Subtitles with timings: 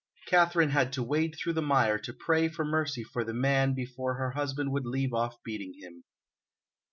[0.25, 4.15] Katharine had to wade through the mire to pray for mercy for the man before
[4.15, 6.05] her husband would leave off beating him.